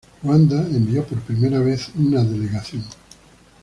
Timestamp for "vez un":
1.59-2.09